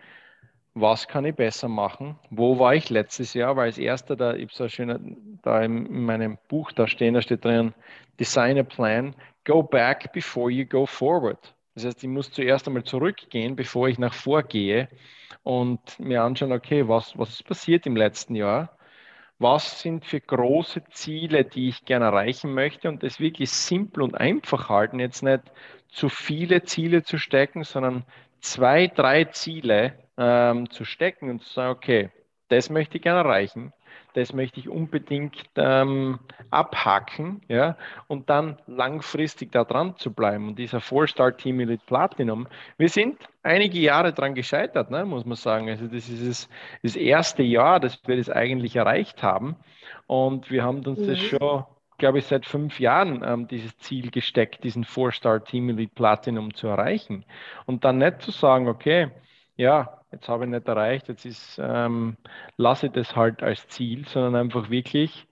[0.74, 2.18] was kann ich besser machen?
[2.30, 3.56] Wo war ich letztes Jahr?
[3.56, 7.44] Weil als erster, da, ich so schön da in meinem Buch da stehen, da steht
[7.44, 7.74] drin,
[8.20, 11.54] Design a Plan, go back before you go forward.
[11.74, 14.88] Das heißt, ich muss zuerst einmal zurückgehen, bevor ich nach vorgehe
[15.42, 18.77] und mir anschauen, okay, was, was ist passiert im letzten Jahr?
[19.38, 24.14] Was sind für große Ziele, die ich gerne erreichen möchte und das wirklich simpel und
[24.14, 25.42] einfach halten, jetzt nicht
[25.88, 28.04] zu viele Ziele zu stecken, sondern
[28.40, 32.10] zwei, drei Ziele ähm, zu stecken und zu sagen, okay,
[32.48, 33.72] das möchte ich gerne erreichen
[34.14, 36.18] das möchte ich unbedingt ähm,
[36.50, 40.48] abhaken, ja, und dann langfristig da dran zu bleiben.
[40.48, 45.68] Und dieser Four-Star-Team Elite Platinum, wir sind einige Jahre daran gescheitert, ne, muss man sagen.
[45.68, 46.48] Also das ist das,
[46.82, 49.56] das erste Jahr, dass wir das eigentlich erreicht haben.
[50.06, 51.06] Und wir haben uns mhm.
[51.06, 51.64] das schon
[51.98, 56.68] glaube ich, seit fünf Jahren ähm, dieses Ziel gesteckt, diesen Four-Star Team Elite Platinum zu
[56.68, 57.24] erreichen.
[57.66, 59.10] Und dann nicht zu sagen, okay,
[59.58, 62.16] ja, jetzt habe ich nicht erreicht, jetzt ist, ähm,
[62.56, 65.26] lasse ich das halt als Ziel, sondern einfach wirklich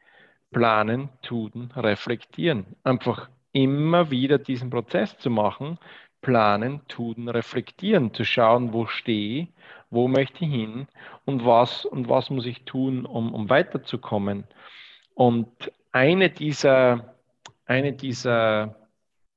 [0.53, 2.77] planen, tun, reflektieren.
[2.85, 5.79] Einfach immer wieder diesen Prozess zu machen,
[6.21, 9.49] planen, tun, reflektieren, zu schauen, wo stehe
[9.91, 10.89] wo möchte ich hin
[11.25, 14.45] und was, und was muss ich tun, um, um weiterzukommen.
[15.15, 15.49] Und
[15.93, 17.15] eine dieser,
[17.67, 18.77] eine dieser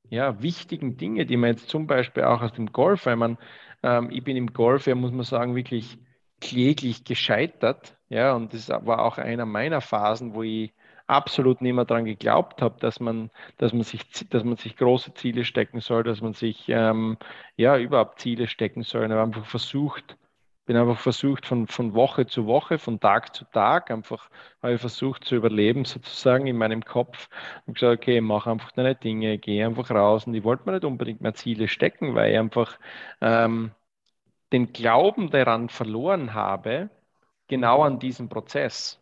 [0.10, 3.38] ja, wichtigen Dinge, die man jetzt zum Beispiel auch aus dem Golf, wenn man
[3.84, 5.98] ähm, ich bin im Golf, ja, muss man sagen, wirklich
[6.42, 7.98] kläglich gescheitert.
[8.10, 10.74] Ja, und das war auch einer meiner Phasen, wo ich
[11.08, 15.14] absolut nicht mehr daran geglaubt habe, dass man, dass man sich, dass man sich große
[15.16, 17.18] Ziele stecken soll, dass man sich ähm,
[17.58, 19.06] ja überhaupt Ziele stecken soll.
[19.06, 20.18] Ich habe einfach versucht,
[20.70, 24.30] bin einfach versucht von, von Woche zu Woche, von Tag zu Tag, einfach
[24.62, 27.28] habe ich versucht zu überleben sozusagen in meinem Kopf.
[27.66, 30.28] Und gesagt, okay, mach einfach deine Dinge, geh einfach raus.
[30.28, 32.78] Und ich wollte mir nicht unbedingt mehr Ziele stecken, weil ich einfach
[33.20, 33.72] ähm,
[34.54, 36.92] den Glauben daran verloren habe,
[37.48, 39.02] genau an diesem Prozess,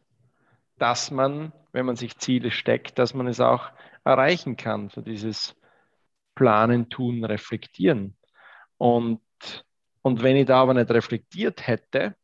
[0.78, 3.72] dass man, wenn man sich Ziele steckt, dass man es auch
[4.06, 5.54] erreichen kann, so dieses
[6.34, 8.16] Planen, Tun, Reflektieren.
[8.78, 9.20] Und
[10.02, 12.16] und wenn ich da aber nicht reflektiert hätte,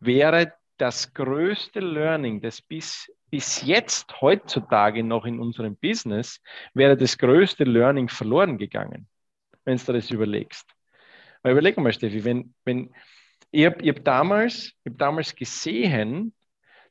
[0.00, 6.40] wäre das größte Learning, das bis, bis jetzt heutzutage noch in unserem Business,
[6.74, 9.08] wäre das größte Learning verloren gegangen,
[9.64, 10.68] wenn du das überlegst.
[11.42, 12.92] Weil überleg mal, Steffi, wenn, wenn,
[13.50, 16.34] ich habe hab damals, hab damals gesehen,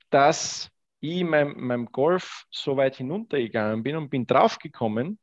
[0.10, 5.20] dass ich in meinem, meinem Golf so weit hinuntergegangen bin und bin draufgekommen,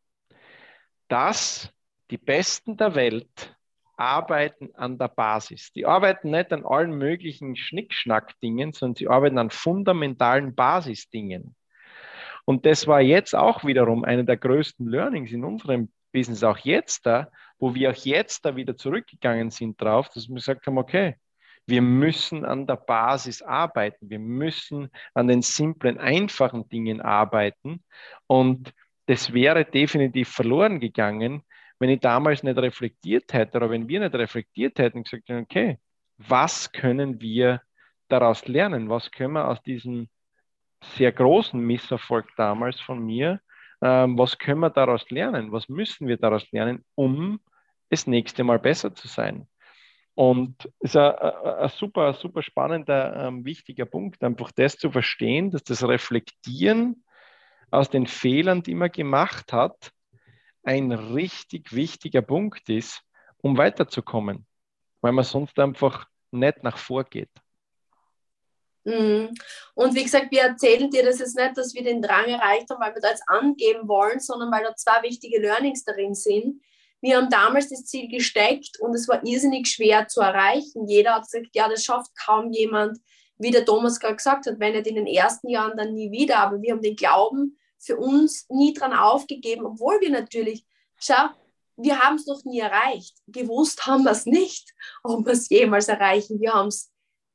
[1.08, 1.72] dass
[2.10, 3.56] die Besten der Welt
[3.98, 5.72] arbeiten an der Basis.
[5.72, 11.56] Die arbeiten nicht an allen möglichen Schnickschnack-Dingen, sondern sie arbeiten an fundamentalen Basisdingen.
[12.44, 17.04] Und das war jetzt auch wiederum einer der größten Learnings in unserem Business, auch jetzt
[17.04, 21.16] da, wo wir auch jetzt da wieder zurückgegangen sind drauf, dass wir gesagt haben, okay,
[21.66, 27.84] wir müssen an der Basis arbeiten, wir müssen an den simplen, einfachen Dingen arbeiten.
[28.26, 28.72] Und
[29.04, 31.42] das wäre definitiv verloren gegangen,
[31.78, 35.78] wenn ich damals nicht reflektiert hätte oder wenn wir nicht reflektiert hätten gesagt hätten, okay,
[36.16, 37.62] was können wir
[38.08, 38.88] daraus lernen?
[38.88, 40.08] Was können wir aus diesem
[40.96, 43.40] sehr großen Misserfolg damals von mir,
[43.80, 45.52] ähm, was können wir daraus lernen?
[45.52, 47.40] Was müssen wir daraus lernen, um
[47.90, 49.46] das nächste Mal besser zu sein?
[50.14, 55.50] Und es ist ein, ein, super, super spannender, ähm, wichtiger Punkt, einfach das zu verstehen,
[55.50, 57.04] dass das Reflektieren
[57.70, 59.92] aus den Fehlern, die man gemacht hat,
[60.68, 63.00] ein richtig wichtiger Punkt ist,
[63.38, 64.46] um weiterzukommen,
[65.00, 67.30] weil man sonst einfach nicht nach vorgeht.
[68.84, 69.34] Mhm.
[69.74, 72.82] Und wie gesagt, wir erzählen dir das jetzt nicht, dass wir den Drang erreicht haben,
[72.82, 76.60] weil wir da jetzt angeben wollen, sondern weil da zwei wichtige Learnings darin sind.
[77.00, 80.86] Wir haben damals das Ziel gesteckt und es war irrsinnig schwer zu erreichen.
[80.86, 82.98] Jeder hat gesagt, ja, das schafft kaum jemand,
[83.38, 86.40] wie der Thomas gerade gesagt hat, wenn nicht in den ersten Jahren, dann nie wieder.
[86.40, 90.64] Aber wir haben den Glauben für uns nie dran aufgegeben, obwohl wir natürlich,
[90.96, 91.28] schau,
[91.76, 93.16] wir haben es noch nie erreicht.
[93.26, 96.40] Gewusst haben wir es nicht, ob wir es jemals erreichen.
[96.40, 96.90] Wir haben es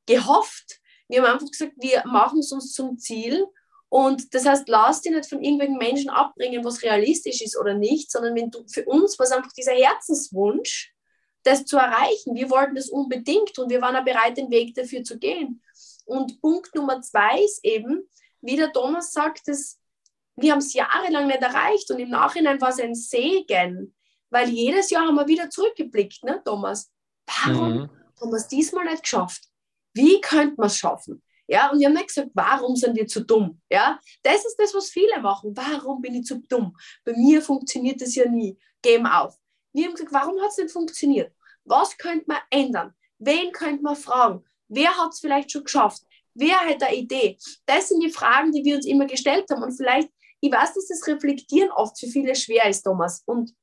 [0.06, 0.80] gehofft.
[1.08, 3.46] Wir haben einfach gesagt, wir machen es uns zum Ziel
[3.94, 8.10] und das heißt, lass dich nicht von irgendwelchen Menschen abbringen, was realistisch ist oder nicht,
[8.10, 10.96] sondern wenn du, für uns war es einfach dieser Herzenswunsch,
[11.44, 12.34] das zu erreichen.
[12.34, 15.62] Wir wollten das unbedingt und wir waren auch bereit, den Weg dafür zu gehen.
[16.06, 18.10] Und Punkt Nummer zwei ist eben,
[18.42, 19.78] wie der Thomas sagt, dass
[20.36, 23.96] wir haben es jahrelang nicht erreicht und im Nachhinein war es ein Segen,
[24.30, 26.92] weil jedes Jahr haben wir wieder zurückgeblickt, ne, Thomas?
[27.26, 27.90] Warum mhm.
[28.20, 29.44] haben wir es diesmal nicht geschafft?
[29.94, 31.22] Wie könnte man es schaffen?
[31.48, 33.62] Ja, und wir haben nicht gesagt, warum sind wir zu dumm?
[33.70, 35.56] Ja, das ist das, was viele machen.
[35.56, 36.76] Warum bin ich zu dumm?
[37.04, 38.58] Bei mir funktioniert das ja nie.
[38.82, 39.38] Geben auf.
[39.74, 41.34] Wir haben gesagt, warum hat es nicht funktioniert?
[41.66, 42.94] Was könnte man ändern?
[43.20, 44.44] Wen könnte man fragen?
[44.68, 46.04] Wer hat es vielleicht schon geschafft?
[46.34, 47.38] Wer hat eine Idee?
[47.66, 49.64] Das sind die Fragen, die wir uns immer gestellt haben.
[49.64, 50.10] Und vielleicht,
[50.44, 53.24] ich weiß, dass das Reflektieren oft für viele schwer ist, Thomas.
[53.26, 53.56] Und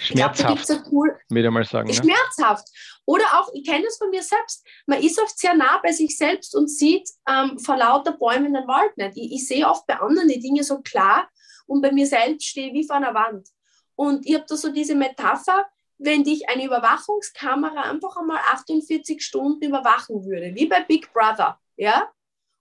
[0.00, 1.94] Schmerzhaft, glaub, cool, würde mal sagen.
[1.94, 2.66] Schmerzhaft.
[3.04, 6.18] Oder auch, ich kenne das von mir selbst, man ist oft sehr nah bei sich
[6.18, 9.16] selbst und sieht ähm, vor lauter Bäumen den Wald nicht.
[9.16, 11.28] Ich, ich sehe oft bei anderen die Dinge so klar
[11.66, 13.48] und bei mir selbst stehe ich wie vor einer Wand.
[13.94, 15.66] Und ich habe da so diese Metapher,
[15.98, 22.10] wenn dich eine Überwachungskamera einfach einmal 48 Stunden überwachen würde, wie bei Big Brother, ja?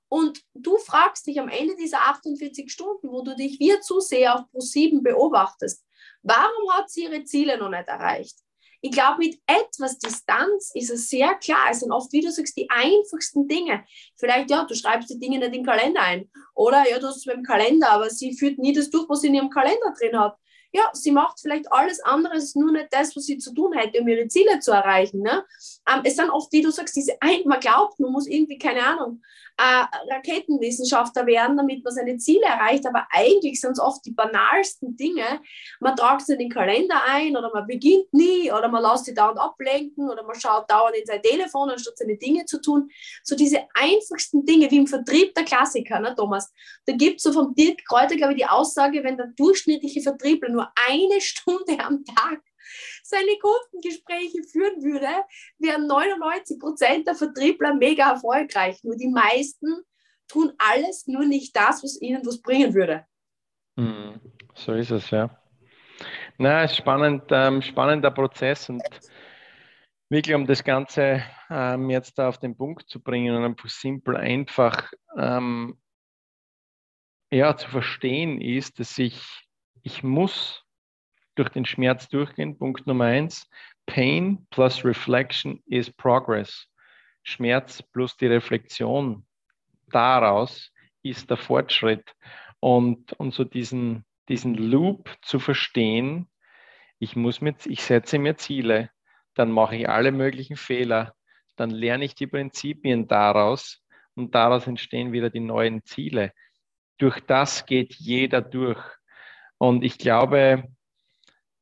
[0.07, 4.41] Und du fragst dich am Ende dieser 48 Stunden, wo du dich wie Zuseher auf
[4.53, 5.85] Pro7 beobachtest,
[6.25, 8.39] Warum hat sie ihre Ziele noch nicht erreicht?
[8.81, 11.67] Ich glaube, mit etwas Distanz ist es sehr klar.
[11.69, 13.85] Es sind oft, wie du sagst, die einfachsten Dinge.
[14.15, 16.29] Vielleicht, ja, du schreibst die Dinge nicht in den Kalender ein.
[16.55, 19.27] Oder, ja, du hast es beim Kalender, aber sie führt nie das durch, was sie
[19.27, 20.37] in ihrem Kalender drin hat.
[20.71, 24.07] Ja, sie macht vielleicht alles andere, nur nicht das, was sie zu tun hätte, um
[24.07, 25.21] ihre Ziele zu erreichen.
[25.21, 25.45] Ne?
[25.87, 28.85] Ähm, es sind oft, wie du sagst, diese ein, man glaubt, man muss irgendwie, keine
[28.85, 29.21] Ahnung,
[29.57, 32.85] äh, Raketenwissenschaftler werden, damit man seine Ziele erreicht.
[32.85, 35.41] Aber eigentlich sind es oft die banalsten Dinge.
[35.79, 39.15] Man tragt es in den Kalender ein oder man beginnt nie oder man lässt sich
[39.15, 42.89] dauernd ablenken oder man schaut dauernd in sein Telefon, anstatt seine Dinge zu tun.
[43.23, 46.51] So diese einfachsten Dinge, wie im Vertrieb der Klassiker, ne, Thomas?
[46.85, 50.49] Da gibt es so vom Dirk Kräuter, glaube ich, die Aussage, wenn der durchschnittliche Vertriebler
[50.49, 52.41] nur eine Stunde am Tag
[53.05, 55.07] seine Kundengespräche führen würde,
[55.59, 58.83] wären 99 Prozent der Vertriebler mega erfolgreich.
[58.83, 59.83] Nur die meisten
[60.27, 63.05] tun alles, nur nicht das, was ihnen was bringen würde.
[63.77, 64.19] Hm,
[64.55, 65.29] so ist es, ja.
[66.37, 68.83] Na, spannend, ähm, spannender Prozess und
[70.09, 74.91] wirklich, um das Ganze ähm, jetzt auf den Punkt zu bringen und einfach simpel, einfach
[75.15, 75.79] ähm,
[77.31, 79.47] ja, zu verstehen ist, dass ich,
[79.83, 80.64] ich muss
[81.35, 82.57] durch den Schmerz durchgehen.
[82.57, 83.49] Punkt Nummer eins.
[83.85, 86.67] Pain plus Reflection is Progress.
[87.23, 89.25] Schmerz plus die Reflexion
[89.91, 90.71] daraus
[91.03, 92.15] ist der Fortschritt.
[92.59, 96.27] Und, und so diesen, diesen Loop zu verstehen,
[96.99, 98.89] ich, muss mit, ich setze mir Ziele,
[99.33, 101.13] dann mache ich alle möglichen Fehler,
[101.55, 103.81] dann lerne ich die Prinzipien daraus
[104.15, 106.31] und daraus entstehen wieder die neuen Ziele.
[106.97, 108.81] Durch das geht jeder durch.
[109.57, 110.63] Und ich glaube,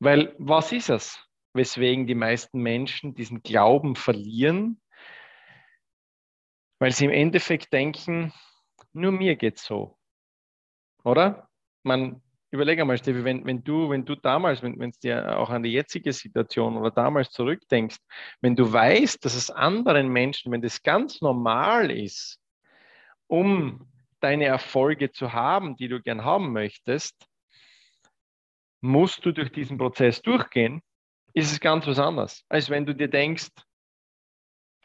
[0.04, 1.18] weil was ist es,
[1.54, 4.80] weswegen die meisten Menschen diesen Glauben verlieren?
[6.78, 8.32] Weil sie im Endeffekt denken,
[8.92, 9.98] nur mir geht's so.
[11.04, 11.48] Oder?
[11.82, 15.62] Man überlege einmal, Steffi, wenn, wenn, du, wenn du damals, wenn es dir auch an
[15.62, 17.98] die jetzige Situation oder damals zurückdenkst,
[18.40, 22.38] wenn du weißt, dass es anderen Menschen, wenn das ganz normal ist,
[23.26, 23.88] um
[24.20, 27.26] deine Erfolge zu haben, die du gern haben möchtest,
[28.84, 30.82] musst du durch diesen Prozess durchgehen,
[31.32, 33.48] ist es ganz was anderes, als wenn du dir denkst,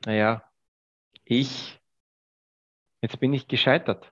[0.06, 0.42] naja,
[1.26, 1.78] ich,
[3.02, 4.10] jetzt bin ich gescheitert.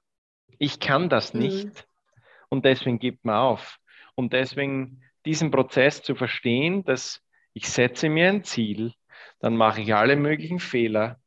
[0.60, 1.39] Ich kann das mhm.
[1.39, 1.88] nicht
[2.50, 3.80] und deswegen gibt man auf.
[4.15, 7.23] Und deswegen diesen Prozess zu verstehen, dass
[7.54, 8.93] ich setze mir ein Ziel,
[9.39, 11.21] dann mache ich alle möglichen Fehler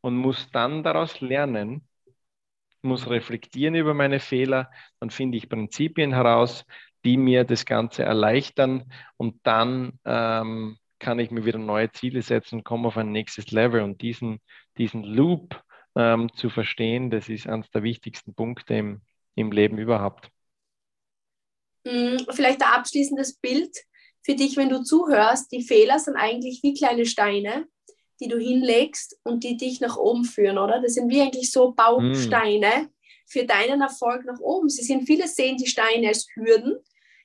[0.00, 1.88] und muss dann daraus lernen,
[2.82, 4.68] muss reflektieren über meine Fehler,
[4.98, 6.64] dann finde ich Prinzipien heraus,
[7.04, 12.56] die mir das Ganze erleichtern und dann ähm, kann ich mir wieder neue Ziele setzen
[12.56, 13.82] und komme auf ein nächstes Level.
[13.82, 14.40] Und diesen,
[14.78, 15.60] diesen Loop
[15.96, 19.00] ähm, zu verstehen, das ist eines der wichtigsten Punkte im,
[19.34, 20.30] im Leben überhaupt.
[21.84, 23.76] Mm, vielleicht ein abschließendes Bild
[24.22, 25.50] für dich, wenn du zuhörst.
[25.50, 27.66] Die Fehler sind eigentlich wie kleine Steine,
[28.20, 30.80] die du hinlegst und die dich nach oben führen, oder?
[30.80, 32.88] Das sind wie eigentlich so Bausteine mm.
[33.26, 34.68] für deinen Erfolg nach oben.
[34.68, 36.76] Sie sind, viele sehen die Steine als Hürden.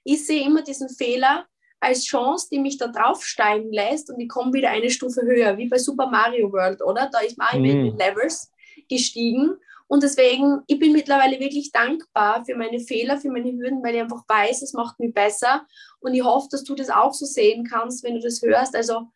[0.05, 1.45] Ich sehe immer diesen Fehler
[1.81, 5.67] als Chance, die mich da draufsteigen lässt und ich komme wieder eine Stufe höher, wie
[5.67, 7.09] bei Super Mario World, oder?
[7.11, 7.57] Da ist mm.
[7.57, 8.49] in den Levels
[8.87, 13.95] gestiegen und deswegen, ich bin mittlerweile wirklich dankbar für meine Fehler, für meine Hürden, weil
[13.95, 15.65] ich einfach weiß, es macht mich besser.
[15.99, 18.75] Und ich hoffe, dass du das auch so sehen kannst, wenn du das hörst.
[18.75, 19.07] Also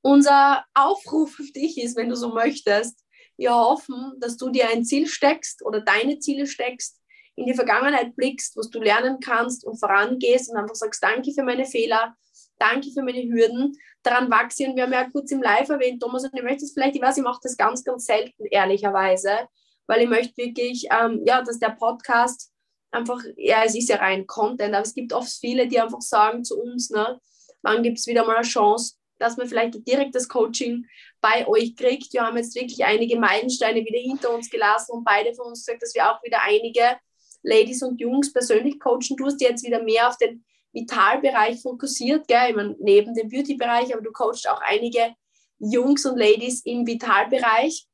[0.00, 3.00] unser Aufruf auf dich ist, wenn du so möchtest,
[3.36, 7.00] wir hoffen, dass du dir ein Ziel steckst oder deine Ziele steckst,
[7.36, 11.42] in die Vergangenheit blickst, was du lernen kannst und vorangehst und einfach sagst, danke für
[11.42, 12.14] meine Fehler,
[12.58, 14.68] danke für meine Hürden, daran wachse ich.
[14.68, 17.02] Und wir haben ja kurz im Live erwähnt, Thomas, und ich möchte es vielleicht, ich
[17.02, 19.48] weiß, ich mache das ganz, ganz selten, ehrlicherweise,
[19.86, 22.52] weil ich möchte wirklich, ähm, ja, dass der Podcast
[22.90, 26.44] einfach, ja, es ist ja rein Content, aber es gibt oft viele, die einfach sagen
[26.44, 27.18] zu uns, ne,
[27.62, 30.86] wann gibt es wieder mal eine Chance, dass man vielleicht ein direktes Coaching
[31.20, 32.12] bei euch kriegt.
[32.12, 35.82] Wir haben jetzt wirklich einige Meilensteine wieder hinter uns gelassen und beide von uns gesagt,
[35.82, 36.96] dass wir auch wieder einige
[37.44, 39.16] Ladies und Jungs persönlich coachen.
[39.16, 42.50] Du hast jetzt wieder mehr auf den Vitalbereich fokussiert, gell?
[42.50, 45.14] Ich meine, neben dem Beauty-Bereich, aber du coachst auch einige
[45.58, 47.86] Jungs und Ladies im Vitalbereich.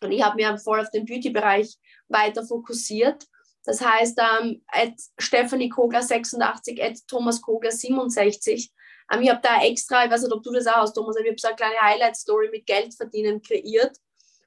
[0.00, 1.76] Und ich habe mich voll auf den Beauty-Bereich
[2.08, 3.26] weiter fokussiert.
[3.64, 8.72] Das heißt, ähm, at Stephanie Kogler 86, at Thomas Kogler 67.
[9.12, 11.26] Ähm, ich habe da extra, ich weiß nicht, ob du das auch hast, Thomas, ich
[11.26, 13.96] habe so eine kleine Highlight-Story mit Geld verdienen kreiert,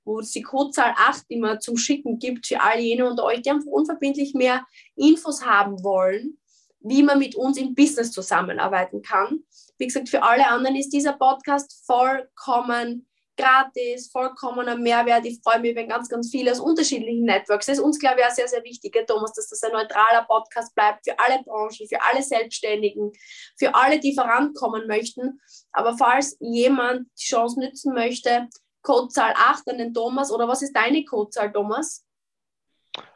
[0.03, 3.51] wo es die Codezahl 8 immer zum Schicken gibt für all jene unter euch, die
[3.51, 6.37] einfach unverbindlich mehr Infos haben wollen,
[6.81, 9.43] wie man mit uns im Business zusammenarbeiten kann.
[9.77, 13.05] Wie gesagt, für alle anderen ist dieser Podcast vollkommen
[13.39, 15.25] gratis, vollkommener Mehrwert.
[15.25, 17.67] Ich freue mich, wenn ganz, ganz viele aus unterschiedlichen Networks.
[17.67, 20.75] Das ist uns, glaube ich, auch sehr, sehr wichtig, Thomas, dass das ein neutraler Podcast
[20.75, 23.11] bleibt für alle Branchen, für alle Selbstständigen,
[23.57, 25.39] für alle, die vorankommen möchten.
[25.71, 28.49] Aber falls jemand die Chance nützen möchte,
[28.81, 32.05] Codezahl 8 an den Thomas, oder was ist deine Codezahl, Thomas?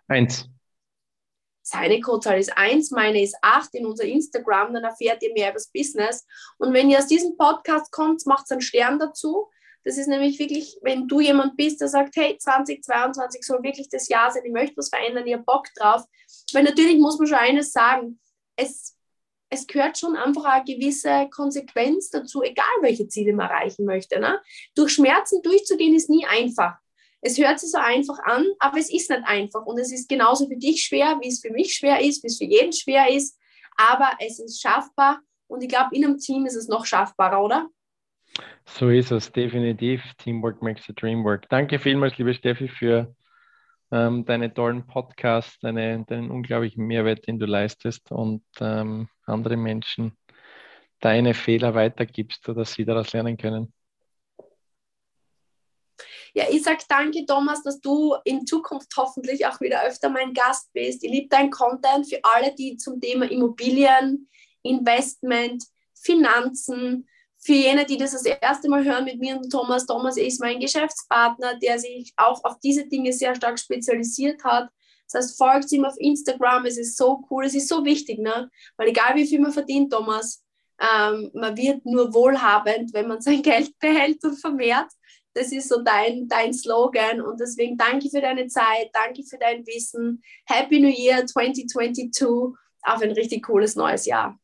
[0.08, 0.50] 1.
[1.66, 5.56] Seine Codezahl ist 1, meine ist 8 in unser Instagram, dann erfährt ihr mehr über
[5.56, 6.26] das Business.
[6.58, 9.50] Und wenn ihr aus diesem Podcast kommt, macht einen Stern dazu
[9.84, 14.08] das ist nämlich wirklich, wenn du jemand bist, der sagt, hey, 2022 soll wirklich das
[14.08, 16.04] Jahr sein, ich möchte was verändern, ich habe Bock drauf.
[16.54, 18.20] Weil natürlich muss man schon eines sagen,
[18.56, 18.96] es,
[19.54, 24.20] es gehört schon einfach eine gewisse Konsequenz dazu, egal welche Ziele man erreichen möchte.
[24.20, 24.42] Ne?
[24.76, 26.76] Durch Schmerzen durchzugehen ist nie einfach.
[27.22, 29.66] Es hört sich so einfach an, aber es ist nicht einfach.
[29.66, 32.38] Und es ist genauso für dich schwer, wie es für mich schwer ist, wie es
[32.38, 33.40] für jeden schwer ist.
[33.78, 35.22] Aber es ist schaffbar.
[35.48, 37.70] Und ich glaube, in einem Team ist es noch schaffbarer, oder?
[38.66, 40.02] So ist es, definitiv.
[40.18, 41.48] Teamwork makes the dream work.
[41.50, 43.16] Danke vielmals, liebe Steffi, für
[43.94, 50.18] ähm, deine tollen Podcasts, deine, deinen unglaublichen Mehrwert, den du leistest und ähm, andere Menschen
[51.00, 53.72] deine Fehler weitergibst, sodass sie daraus lernen können.
[56.34, 60.74] Ja, ich sage danke, Thomas, dass du in Zukunft hoffentlich auch wieder öfter mein Gast
[60.74, 61.04] bist.
[61.04, 64.28] Ich liebe dein Content für alle, die zum Thema Immobilien,
[64.64, 67.08] Investment, Finanzen,
[67.44, 70.60] für jene, die das das erste Mal hören mit mir und Thomas, Thomas ist mein
[70.60, 74.70] Geschäftspartner, der sich auch auf diese Dinge sehr stark spezialisiert hat.
[75.12, 78.50] Das heißt, folgt ihm auf Instagram, es ist so cool, es ist so wichtig, ne?
[78.78, 80.44] weil egal wie viel man verdient, Thomas,
[80.80, 84.90] ähm, man wird nur wohlhabend, wenn man sein Geld behält und vermehrt.
[85.36, 89.66] Das ist so dein, dein Slogan und deswegen danke für deine Zeit, danke für dein
[89.66, 90.22] Wissen.
[90.46, 94.40] Happy New Year 2022, auf ein richtig cooles neues Jahr.